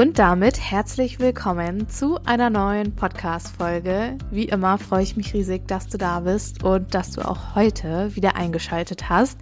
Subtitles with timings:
[0.00, 4.16] Und damit herzlich willkommen zu einer neuen Podcast-Folge.
[4.30, 8.16] Wie immer freue ich mich riesig, dass du da bist und dass du auch heute
[8.16, 9.38] wieder eingeschaltet hast.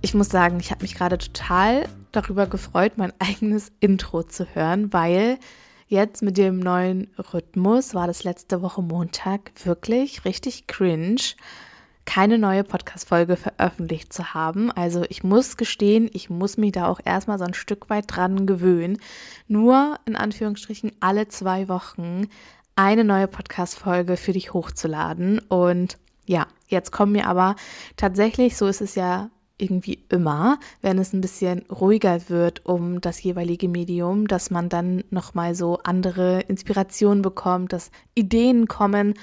[0.00, 4.90] Ich muss sagen, ich habe mich gerade total darüber gefreut, mein eigenes Intro zu hören,
[4.90, 5.38] weil
[5.86, 11.34] jetzt mit dem neuen Rhythmus war das letzte Woche Montag wirklich richtig cringe
[12.10, 14.72] keine neue Podcast-Folge veröffentlicht zu haben.
[14.72, 18.46] Also ich muss gestehen, ich muss mich da auch erstmal so ein Stück weit dran
[18.46, 18.98] gewöhnen.
[19.46, 22.26] Nur in Anführungsstrichen alle zwei Wochen
[22.74, 25.38] eine neue Podcast-Folge für dich hochzuladen.
[25.38, 27.54] Und ja, jetzt kommen mir aber
[27.96, 33.22] tatsächlich, so ist es ja irgendwie immer, wenn es ein bisschen ruhiger wird um das
[33.22, 39.14] jeweilige Medium, dass man dann nochmal so andere Inspirationen bekommt, dass Ideen kommen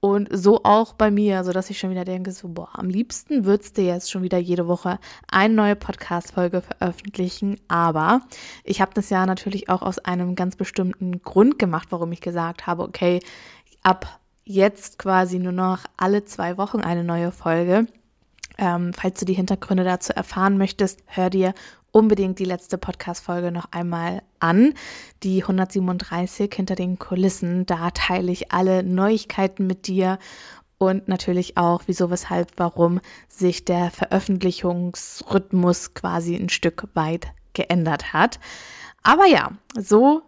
[0.00, 3.44] und so auch bei mir, so dass ich schon wieder denke, so, boah, am liebsten
[3.44, 4.98] würdest du jetzt schon wieder jede Woche
[5.30, 7.58] eine neue Podcast-Folge veröffentlichen.
[7.68, 8.20] Aber
[8.62, 12.66] ich habe das ja natürlich auch aus einem ganz bestimmten Grund gemacht, warum ich gesagt
[12.66, 13.20] habe, okay,
[13.82, 17.86] ab jetzt quasi nur noch alle zwei Wochen eine neue Folge.
[18.58, 21.52] Ähm, falls du die Hintergründe dazu erfahren möchtest, hör dir
[21.96, 24.74] unbedingt die letzte Podcast-Folge noch einmal an.
[25.22, 27.64] Die 137 hinter den Kulissen.
[27.64, 30.18] Da teile ich alle Neuigkeiten mit dir
[30.76, 38.40] und natürlich auch, wieso, weshalb, warum sich der Veröffentlichungsrhythmus quasi ein Stück weit geändert hat.
[39.02, 40.20] Aber ja, so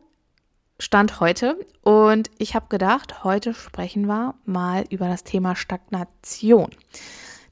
[0.78, 6.70] stand heute und ich habe gedacht, heute sprechen wir mal über das Thema Stagnation.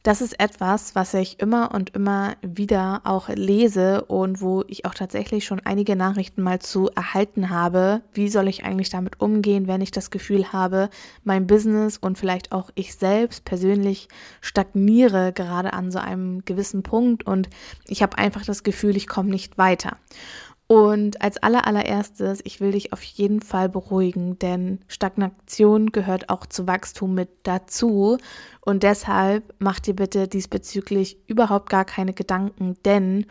[0.07, 4.95] Das ist etwas, was ich immer und immer wieder auch lese und wo ich auch
[4.95, 8.03] tatsächlich schon einige Nachrichten mal zu erhalten habe.
[8.13, 10.91] Wie soll ich eigentlich damit umgehen, wenn ich das Gefühl habe,
[11.25, 14.07] mein Business und vielleicht auch ich selbst persönlich
[14.41, 17.51] stagniere gerade an so einem gewissen Punkt und
[17.89, 19.97] ich habe einfach das Gefühl, ich komme nicht weiter.
[20.69, 26.67] Und als allererstes, ich will dich auf jeden Fall beruhigen, denn Stagnation gehört auch zu
[26.67, 28.19] Wachstum mit dazu.
[28.63, 33.27] Und deshalb mach dir bitte diesbezüglich überhaupt gar keine Gedanken, denn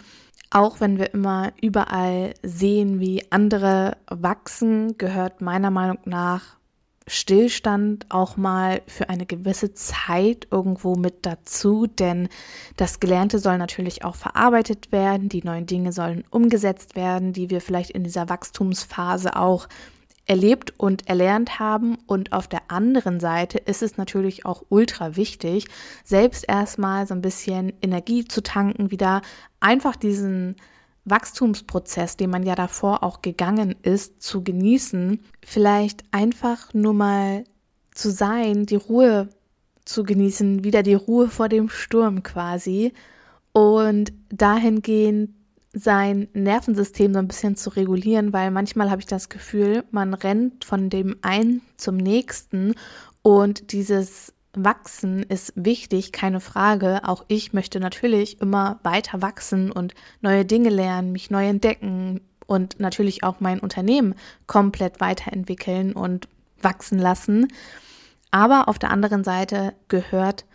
[0.50, 6.56] auch wenn wir immer überall sehen, wie andere wachsen, gehört meiner Meinung nach
[7.08, 12.30] Stillstand auch mal für eine gewisse Zeit irgendwo mit dazu, denn
[12.78, 17.62] das Gelernte soll natürlich auch verarbeitet werden, die neuen Dinge sollen umgesetzt werden, die wir
[17.62, 19.68] vielleicht in dieser Wachstumsphase auch
[20.26, 22.00] erlebt und erlernt haben.
[22.08, 25.68] Und auf der anderen Seite ist es natürlich auch ultra wichtig,
[26.04, 29.22] selbst erstmal so ein bisschen Energie zu tanken, wieder
[29.60, 30.56] einfach diesen
[31.06, 37.44] Wachstumsprozess, den man ja davor auch gegangen ist, zu genießen, vielleicht einfach nur mal
[37.92, 39.30] zu sein, die Ruhe
[39.86, 42.94] zu genießen, wieder die Ruhe vor dem Sturm quasi
[43.54, 45.32] und dahingehend
[45.72, 50.66] sein Nervensystem so ein bisschen zu regulieren, weil manchmal habe ich das Gefühl, man rennt
[50.66, 52.76] von dem einen zum nächsten
[53.22, 57.02] und dieses Wachsen ist wichtig, keine Frage.
[57.04, 62.80] Auch ich möchte natürlich immer weiter wachsen und neue Dinge lernen, mich neu entdecken und
[62.80, 64.16] natürlich auch mein Unternehmen
[64.48, 66.28] komplett weiterentwickeln und
[66.62, 67.48] wachsen lassen.
[68.32, 70.46] Aber auf der anderen Seite gehört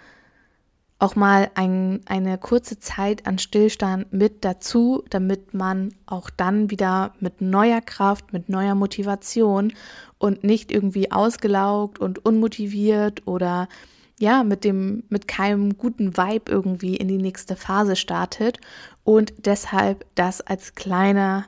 [1.01, 7.15] auch mal ein, eine kurze Zeit an Stillstand mit dazu, damit man auch dann wieder
[7.21, 9.73] mit neuer Kraft, mit neuer Motivation
[10.19, 13.69] und nicht irgendwie ausgelaugt und unmotiviert oder
[14.19, 18.61] ja, mit dem, mit keinem guten Vibe irgendwie in die nächste Phase startet.
[19.03, 21.47] Und deshalb das als kleiner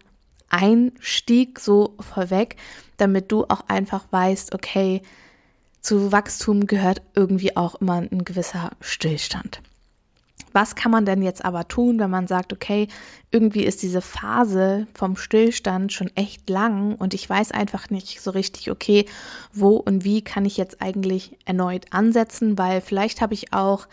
[0.48, 2.56] Einstieg so vorweg,
[2.96, 5.02] damit du auch einfach weißt, okay,
[5.82, 9.60] zu Wachstum gehört irgendwie auch immer ein gewisser Stillstand.
[10.52, 12.88] Was kann man denn jetzt aber tun, wenn man sagt, okay,
[13.30, 18.30] irgendwie ist diese Phase vom Stillstand schon echt lang und ich weiß einfach nicht so
[18.30, 19.06] richtig, okay,
[19.52, 23.86] wo und wie kann ich jetzt eigentlich erneut ansetzen, weil vielleicht habe ich auch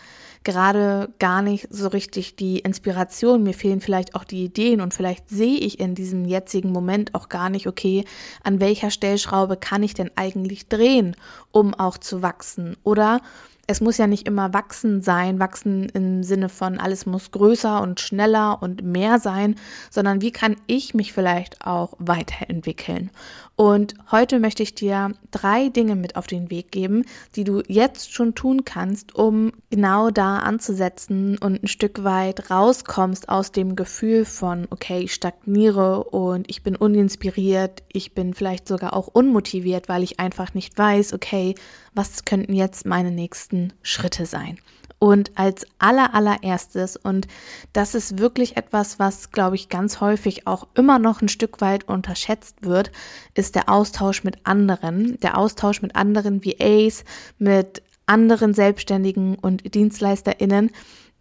[0.43, 5.29] gerade gar nicht so richtig die Inspiration, mir fehlen vielleicht auch die Ideen und vielleicht
[5.29, 8.05] sehe ich in diesem jetzigen Moment auch gar nicht, okay,
[8.43, 11.15] an welcher Stellschraube kann ich denn eigentlich drehen,
[11.51, 12.77] um auch zu wachsen?
[12.83, 13.21] Oder
[13.69, 17.99] es muss ja nicht immer wachsen sein, wachsen im Sinne von alles muss größer und
[17.99, 19.57] schneller und mehr sein,
[19.91, 23.11] sondern wie kann ich mich vielleicht auch weiterentwickeln?
[23.59, 27.03] Und heute möchte ich dir drei Dinge mit auf den Weg geben,
[27.35, 33.27] die du jetzt schon tun kannst, um genau da anzusetzen und ein Stück weit rauskommst
[33.27, 38.93] aus dem Gefühl von, okay, ich stagniere und ich bin uninspiriert, ich bin vielleicht sogar
[38.93, 41.53] auch unmotiviert, weil ich einfach nicht weiß, okay,
[41.93, 44.57] was könnten jetzt meine nächsten Schritte sein.
[44.99, 47.27] Und als aller, allererstes, und
[47.71, 51.87] das ist wirklich etwas, was, glaube ich, ganz häufig auch immer noch ein Stück weit
[51.87, 52.91] unterschätzt wird,
[53.33, 55.17] ist der Austausch mit anderen.
[55.21, 57.05] Der Austausch mit anderen VAs,
[57.37, 60.71] mit anderen Selbstständigen und DienstleisterInnen.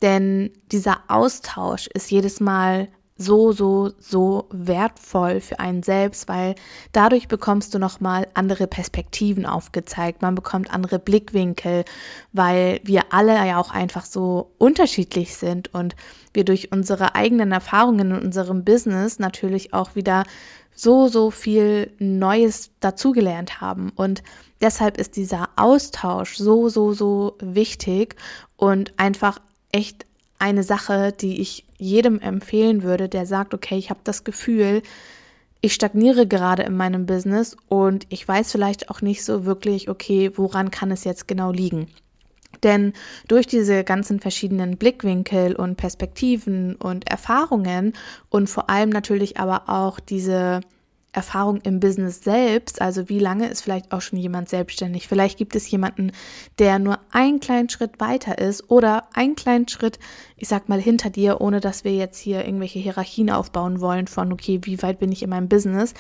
[0.03, 6.55] Denn dieser Austausch ist jedes Mal so, so, so wertvoll für einen selbst, weil
[6.93, 10.23] dadurch bekommst du nochmal andere Perspektiven aufgezeigt.
[10.23, 11.85] Man bekommt andere Blickwinkel,
[12.33, 15.97] weil wir alle ja auch einfach so unterschiedlich sind und
[16.33, 20.23] wir durch unsere eigenen Erfahrungen in unserem Business natürlich auch wieder
[20.73, 23.91] so, so viel Neues dazugelernt haben.
[23.97, 24.23] Und
[24.61, 28.15] deshalb ist dieser Austausch so, so, so wichtig
[28.57, 29.41] und einfach
[29.73, 30.07] echt
[30.39, 34.83] eine Sache, die ich jedem empfehlen würde, der sagt, okay, ich habe das Gefühl,
[35.61, 40.31] ich stagniere gerade in meinem Business und ich weiß vielleicht auch nicht so wirklich, okay,
[40.37, 41.89] woran kann es jetzt genau liegen.
[42.63, 42.93] Denn
[43.27, 47.93] durch diese ganzen verschiedenen Blickwinkel und Perspektiven und Erfahrungen
[48.31, 50.61] und vor allem natürlich aber auch diese
[51.13, 55.09] Erfahrung im Business selbst, also wie lange ist vielleicht auch schon jemand selbstständig.
[55.09, 56.13] Vielleicht gibt es jemanden,
[56.59, 59.99] der nur einen kleinen Schritt weiter ist oder einen kleinen Schritt,
[60.37, 64.33] ich sag mal, hinter dir, ohne dass wir jetzt hier irgendwelche Hierarchien aufbauen wollen von,
[64.33, 65.95] okay, wie weit bin ich in meinem Business,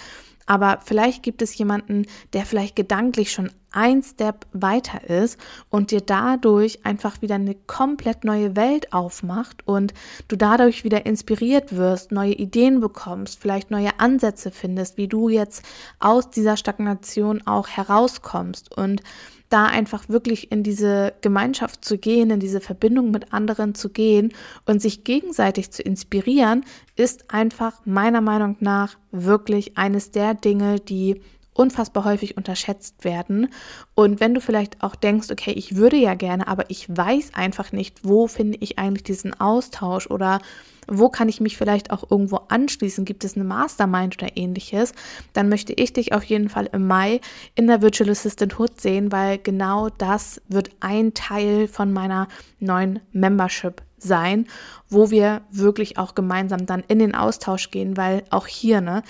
[0.49, 6.01] aber vielleicht gibt es jemanden, der vielleicht gedanklich schon ein Step weiter ist und dir
[6.01, 9.93] dadurch einfach wieder eine komplett neue Welt aufmacht und
[10.29, 15.63] du dadurch wieder inspiriert wirst, neue Ideen bekommst, vielleicht neue Ansätze findest, wie du jetzt
[16.01, 18.75] aus dieser Stagnation auch herauskommst.
[18.75, 19.03] Und
[19.49, 24.33] da einfach wirklich in diese Gemeinschaft zu gehen, in diese Verbindung mit anderen zu gehen
[24.67, 26.65] und sich gegenseitig zu inspirieren,
[26.97, 31.21] ist einfach meiner Meinung nach wirklich eines der Dinge, die
[31.59, 33.49] unfassbar häufig unterschätzt werden.
[33.95, 37.73] Und wenn du vielleicht auch denkst, okay, ich würde ja gerne, aber ich weiß einfach
[37.73, 40.41] nicht, wo finde ich eigentlich diesen Austausch oder
[40.87, 43.05] wo kann ich mich vielleicht auch irgendwo anschließen?
[43.05, 44.93] Gibt es eine Mastermind oder ähnliches?
[45.33, 47.21] Dann möchte ich dich auf jeden Fall im Mai
[47.57, 52.29] in der Virtual Assistant Hood sehen, weil genau das wird ein Teil von meiner
[52.61, 54.47] neuen Membership sein,
[54.89, 59.03] wo wir wirklich auch gemeinsam dann in den Austausch gehen, weil auch hier, ne,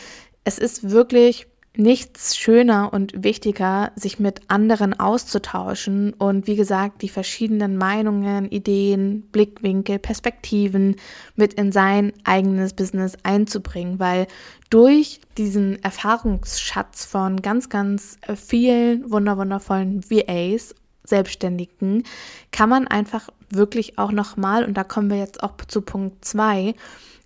[0.45, 1.47] es ist wirklich
[1.79, 9.23] nichts schöner und wichtiger, sich mit anderen auszutauschen und wie gesagt, die verschiedenen Meinungen, Ideen,
[9.31, 10.97] Blickwinkel, Perspektiven
[11.37, 14.27] mit in sein eigenes Business einzubringen, weil
[14.71, 20.75] durch diesen Erfahrungsschatz von ganz, ganz vielen wunderwundervollen VAs
[21.05, 22.03] Selbstständigen
[22.51, 26.75] kann man einfach wirklich auch nochmal, und da kommen wir jetzt auch zu Punkt zwei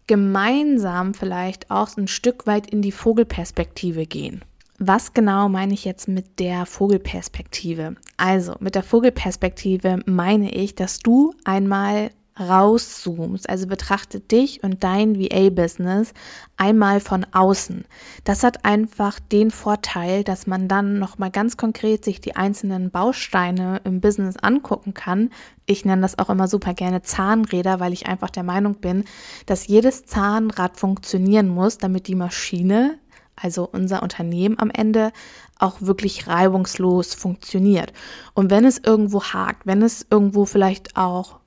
[0.07, 4.45] gemeinsam vielleicht auch ein Stück weit in die Vogelperspektive gehen.
[4.79, 7.95] Was genau meine ich jetzt mit der Vogelperspektive?
[8.17, 12.11] Also, mit der Vogelperspektive meine ich, dass du einmal
[12.49, 16.13] rauszoomst, also betrachte dich und dein VA-Business
[16.57, 17.85] einmal von außen.
[18.25, 23.81] Das hat einfach den Vorteil, dass man dann nochmal ganz konkret sich die einzelnen Bausteine
[23.85, 25.31] im Business angucken kann.
[25.67, 29.05] Ich nenne das auch immer super gerne Zahnräder, weil ich einfach der Meinung bin,
[29.47, 32.99] dass jedes Zahnrad funktionieren muss, damit die Maschine,
[33.37, 35.13] also unser Unternehmen am Ende,
[35.59, 37.93] auch wirklich reibungslos funktioniert.
[38.35, 41.42] Und wenn es irgendwo hakt, wenn es irgendwo vielleicht auch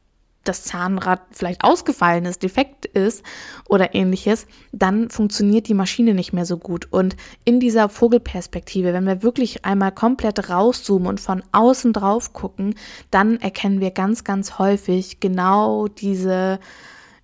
[0.48, 3.24] das Zahnrad vielleicht ausgefallen ist, defekt ist
[3.68, 6.88] oder ähnliches, dann funktioniert die Maschine nicht mehr so gut.
[6.92, 12.76] Und in dieser Vogelperspektive, wenn wir wirklich einmal komplett rauszoomen und von außen drauf gucken,
[13.12, 16.60] dann erkennen wir ganz, ganz häufig genau diese,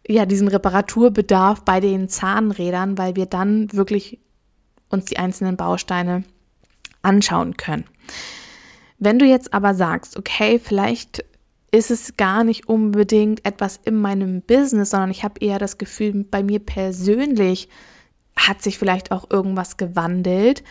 [0.07, 4.19] ja, diesen Reparaturbedarf bei den Zahnrädern, weil wir dann wirklich
[4.89, 6.23] uns die einzelnen Bausteine
[7.01, 7.85] anschauen können.
[8.99, 11.25] Wenn du jetzt aber sagst, okay, vielleicht
[11.71, 16.25] ist es gar nicht unbedingt etwas in meinem Business, sondern ich habe eher das Gefühl,
[16.25, 17.69] bei mir persönlich
[18.35, 20.63] hat sich vielleicht auch irgendwas gewandelt.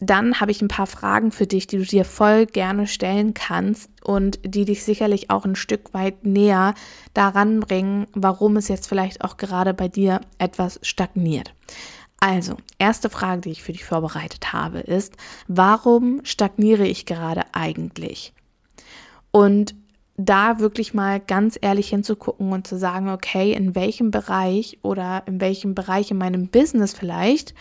[0.00, 3.90] Dann habe ich ein paar Fragen für dich, die du dir voll gerne stellen kannst
[4.04, 6.74] und die dich sicherlich auch ein Stück weit näher
[7.14, 11.52] daran bringen, warum es jetzt vielleicht auch gerade bei dir etwas stagniert.
[12.20, 15.14] Also, erste Frage, die ich für dich vorbereitet habe, ist,
[15.46, 18.32] warum stagniere ich gerade eigentlich?
[19.30, 19.74] Und
[20.16, 25.40] da wirklich mal ganz ehrlich hinzugucken und zu sagen, okay, in welchem Bereich oder in
[25.40, 27.54] welchem Bereich in meinem Business vielleicht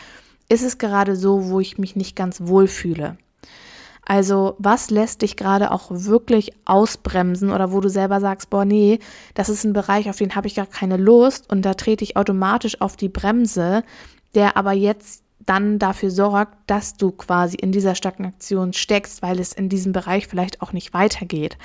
[0.50, 3.18] ist es gerade so, wo ich mich nicht ganz wohl fühle.
[4.10, 9.00] Also was lässt dich gerade auch wirklich ausbremsen oder wo du selber sagst, boah, nee,
[9.34, 12.16] das ist ein Bereich, auf den habe ich gar keine Lust und da trete ich
[12.16, 13.84] automatisch auf die Bremse,
[14.36, 19.54] der aber jetzt dann dafür sorgt, dass du quasi in dieser Stagnation steckst, weil es
[19.54, 21.58] in diesem Bereich vielleicht auch nicht weitergeht.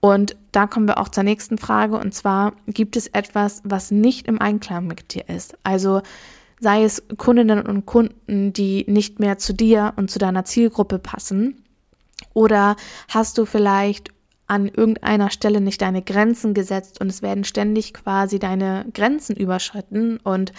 [0.00, 4.28] Und da kommen wir auch zur nächsten Frage und zwar gibt es etwas, was nicht
[4.28, 5.56] im Einklang mit dir ist.
[5.64, 6.02] Also
[6.60, 11.64] sei es Kundinnen und Kunden, die nicht mehr zu dir und zu deiner Zielgruppe passen?
[12.34, 12.76] Oder
[13.08, 14.10] hast du vielleicht
[14.46, 20.18] an irgendeiner Stelle nicht deine Grenzen gesetzt und es werden ständig quasi deine Grenzen überschritten
[20.18, 20.52] und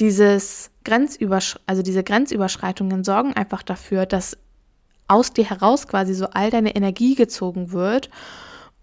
[0.00, 4.36] dieses Grenzübersch also diese Grenzüberschreitungen sorgen einfach dafür, dass
[5.08, 8.10] aus dir heraus quasi so all deine Energie gezogen wird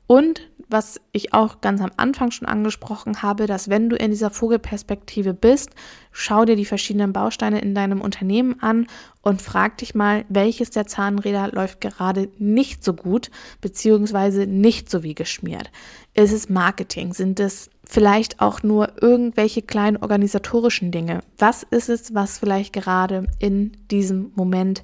[0.07, 4.29] und was ich auch ganz am Anfang schon angesprochen habe, dass wenn du in dieser
[4.29, 5.71] Vogelperspektive bist,
[6.11, 8.87] schau dir die verschiedenen Bausteine in deinem Unternehmen an
[9.21, 15.03] und frag dich mal, welches der Zahnräder läuft gerade nicht so gut, beziehungsweise nicht so
[15.03, 15.71] wie geschmiert.
[16.13, 17.13] Ist es Marketing?
[17.13, 21.21] Sind es vielleicht auch nur irgendwelche kleinen organisatorischen Dinge?
[21.37, 24.83] Was ist es, was vielleicht gerade in diesem Moment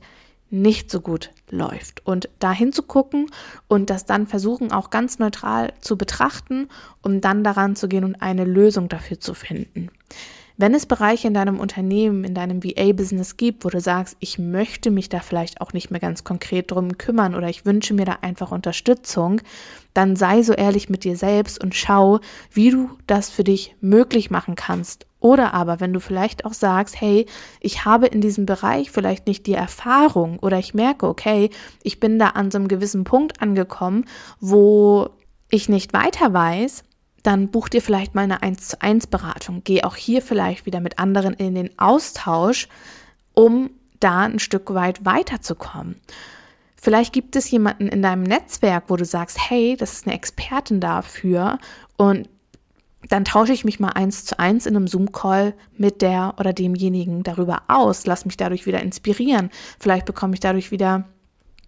[0.50, 2.05] nicht so gut läuft.
[2.05, 3.29] Und da hinzugucken
[3.67, 6.69] und das dann versuchen auch ganz neutral zu betrachten,
[7.01, 9.89] um dann daran zu gehen und eine Lösung dafür zu finden.
[10.59, 14.89] Wenn es Bereiche in deinem Unternehmen, in deinem VA-Business gibt, wo du sagst, ich möchte
[14.89, 18.17] mich da vielleicht auch nicht mehr ganz konkret drum kümmern oder ich wünsche mir da
[18.21, 19.39] einfach Unterstützung,
[19.93, 22.21] dann sei so ehrlich mit dir selbst und schau,
[22.51, 25.05] wie du das für dich möglich machen kannst.
[25.19, 27.27] Oder aber, wenn du vielleicht auch sagst, hey,
[27.59, 31.51] ich habe in diesem Bereich vielleicht nicht die Erfahrung oder ich merke, okay,
[31.83, 34.05] ich bin da an so einem gewissen Punkt angekommen,
[34.39, 35.09] wo
[35.49, 36.83] ich nicht weiter weiß,
[37.27, 39.62] dann buch dir vielleicht mal eine 1 zu 1 Beratung.
[39.65, 42.69] Geh auch hier vielleicht wieder mit anderen in den Austausch,
[43.34, 43.69] um
[44.00, 46.00] da ein Stück weit weiterzukommen.
[46.77, 50.79] Vielleicht gibt es jemanden in deinem Netzwerk, wo du sagst, hey, das ist eine Expertin
[50.79, 51.60] dafür
[51.98, 52.29] und
[53.10, 57.24] dann tausche ich mich mal eins zu eins in einem Zoom-Call mit der oder demjenigen
[57.24, 59.50] darüber aus, lass mich dadurch wieder inspirieren.
[59.79, 61.05] Vielleicht bekomme ich dadurch wieder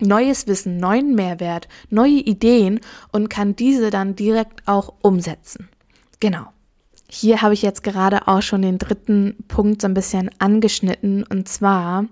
[0.02, 2.80] neues Wissen, neuen Mehrwert, neue Ideen
[3.12, 5.70] und kann diese dann direkt auch umsetzen.
[6.20, 6.48] Genau.
[7.10, 11.48] Hier habe ich jetzt gerade auch schon den dritten Punkt so ein bisschen angeschnitten und
[11.48, 12.06] zwar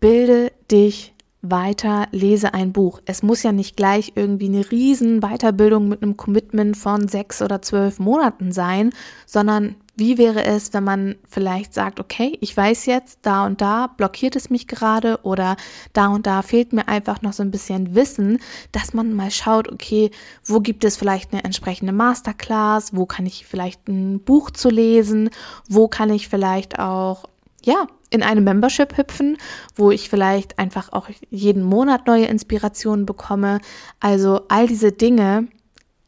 [0.00, 3.00] bilde dich weiter, lese ein Buch.
[3.04, 7.62] Es muss ja nicht gleich irgendwie eine riesen Weiterbildung mit einem Commitment von sechs oder
[7.62, 8.90] zwölf Monaten sein,
[9.26, 13.86] sondern wie wäre es, wenn man vielleicht sagt, okay, ich weiß jetzt, da und da
[13.86, 15.56] blockiert es mich gerade oder
[15.92, 18.38] da und da fehlt mir einfach noch so ein bisschen Wissen,
[18.72, 20.10] dass man mal schaut, okay,
[20.44, 25.30] wo gibt es vielleicht eine entsprechende Masterclass, wo kann ich vielleicht ein Buch zu lesen,
[25.68, 27.24] wo kann ich vielleicht auch,
[27.62, 29.38] ja, in eine Membership hüpfen,
[29.74, 33.60] wo ich vielleicht einfach auch jeden Monat neue Inspirationen bekomme.
[34.00, 35.48] Also all diese Dinge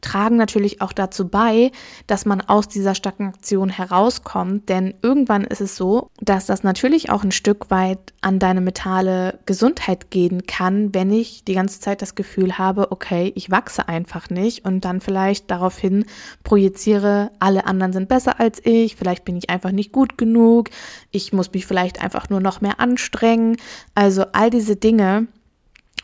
[0.01, 1.71] tragen natürlich auch dazu bei,
[2.05, 4.69] dass man aus dieser Stagnation herauskommt.
[4.69, 9.39] Denn irgendwann ist es so, dass das natürlich auch ein Stück weit an deine mentale
[9.45, 14.29] Gesundheit gehen kann, wenn ich die ganze Zeit das Gefühl habe, okay, ich wachse einfach
[14.29, 16.05] nicht und dann vielleicht daraufhin
[16.43, 20.69] projiziere, alle anderen sind besser als ich, vielleicht bin ich einfach nicht gut genug,
[21.11, 23.57] ich muss mich vielleicht einfach nur noch mehr anstrengen.
[23.95, 25.27] Also all diese Dinge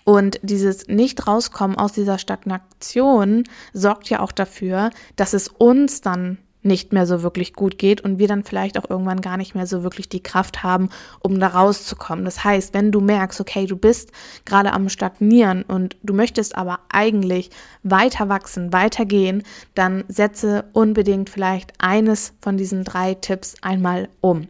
[0.06, 3.44] und dieses Nicht-Rauskommen aus dieser Stagnation
[3.74, 8.20] sorgt ja auch dafür, dass es uns dann nicht mehr so wirklich gut geht und
[8.20, 11.48] wir dann vielleicht auch irgendwann gar nicht mehr so wirklich die Kraft haben, um da
[11.48, 12.26] rauszukommen.
[12.26, 14.12] Das heißt, wenn du merkst, okay, du bist
[14.46, 17.50] gerade am Stagnieren und du möchtest aber eigentlich
[17.84, 19.44] weiter wachsen, weitergehen,
[19.76, 24.48] dann setze unbedingt vielleicht eines von diesen drei Tipps einmal um.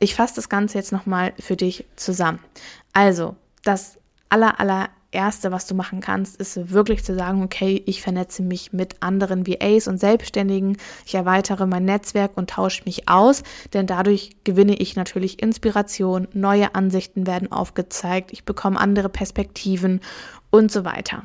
[0.00, 2.38] Ich fasse das Ganze jetzt nochmal für dich zusammen.
[2.92, 3.97] Also, das
[4.28, 8.74] aller, aller Erste, was du machen kannst, ist wirklich zu sagen, okay, ich vernetze mich
[8.74, 13.42] mit anderen VAs und Selbstständigen, ich erweitere mein Netzwerk und tausche mich aus,
[13.72, 20.00] denn dadurch gewinne ich natürlich Inspiration, neue Ansichten werden aufgezeigt, ich bekomme andere Perspektiven
[20.50, 21.22] und so weiter.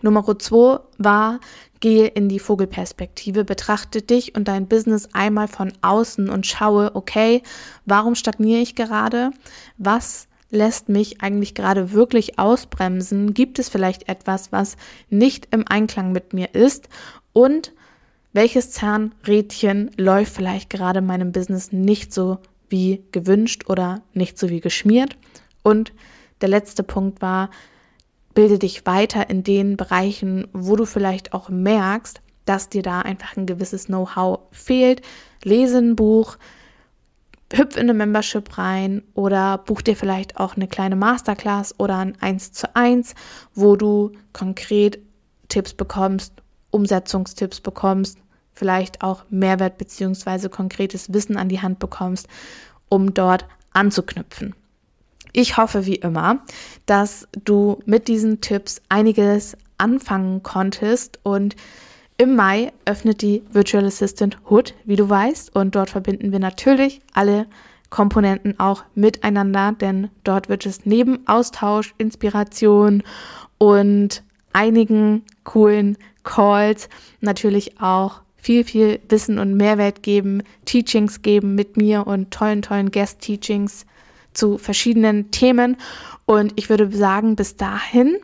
[0.00, 1.40] Nummer zwei war,
[1.80, 7.42] gehe in die Vogelperspektive, betrachte dich und dein Business einmal von außen und schaue, okay,
[7.84, 9.30] warum stagniere ich gerade?
[9.76, 13.34] Was lässt mich eigentlich gerade wirklich ausbremsen?
[13.34, 14.76] Gibt es vielleicht etwas, was
[15.10, 16.88] nicht im Einklang mit mir ist?
[17.32, 17.72] Und
[18.32, 24.48] welches Zahnrädchen läuft vielleicht gerade in meinem Business nicht so wie gewünscht oder nicht so
[24.48, 25.16] wie geschmiert?
[25.62, 25.92] Und
[26.40, 27.50] der letzte Punkt war,
[28.34, 33.36] bilde dich weiter in den Bereichen, wo du vielleicht auch merkst, dass dir da einfach
[33.36, 35.02] ein gewisses Know-how fehlt.
[35.42, 36.36] Lese ein Buch,
[37.56, 42.16] hüpf in eine Membership rein oder buch dir vielleicht auch eine kleine Masterclass oder ein
[42.20, 43.14] 1 zu 1,
[43.54, 44.98] wo du konkret
[45.48, 46.32] Tipps bekommst,
[46.70, 48.18] Umsetzungstipps bekommst,
[48.52, 50.48] vielleicht auch Mehrwert bzw.
[50.48, 52.28] konkretes Wissen an die Hand bekommst,
[52.88, 54.54] um dort anzuknüpfen.
[55.32, 56.40] Ich hoffe wie immer,
[56.86, 61.56] dass du mit diesen Tipps einiges anfangen konntest und
[62.16, 67.00] im Mai öffnet die Virtual Assistant Hood, wie du weißt, und dort verbinden wir natürlich
[67.12, 67.46] alle
[67.90, 73.02] Komponenten auch miteinander, denn dort wird es neben Austausch, Inspiration
[73.58, 76.88] und einigen coolen Calls
[77.20, 82.90] natürlich auch viel, viel Wissen und Mehrwert geben, Teachings geben mit mir und tollen, tollen
[82.90, 83.86] Guest-Teachings
[84.32, 85.76] zu verschiedenen Themen.
[86.26, 88.16] Und ich würde sagen, bis dahin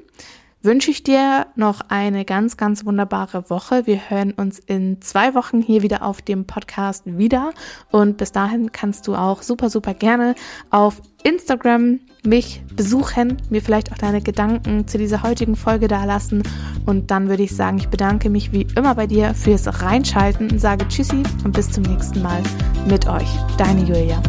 [0.63, 3.87] wünsche ich dir noch eine ganz, ganz wunderbare Woche.
[3.87, 7.53] Wir hören uns in zwei Wochen hier wieder auf dem Podcast wieder.
[7.91, 10.35] Und bis dahin kannst du auch super, super gerne
[10.71, 16.43] auf Instagram mich besuchen, mir vielleicht auch deine Gedanken zu dieser heutigen Folge da lassen.
[16.87, 20.59] Und dann würde ich sagen, ich bedanke mich wie immer bei dir fürs Reinschalten und
[20.59, 22.43] sage Tschüssi und bis zum nächsten Mal
[22.89, 23.29] mit euch.
[23.57, 24.23] Deine Julia.